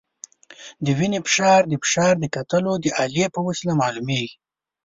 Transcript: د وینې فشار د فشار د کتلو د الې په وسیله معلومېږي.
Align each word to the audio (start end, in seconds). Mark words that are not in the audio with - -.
د 0.85 0.87
وینې 0.97 1.19
فشار 1.25 1.61
د 1.67 1.73
فشار 1.83 2.13
د 2.19 2.25
کتلو 2.35 2.73
د 2.83 2.85
الې 3.03 3.25
په 3.35 3.39
وسیله 3.47 3.73
معلومېږي. 3.81 4.35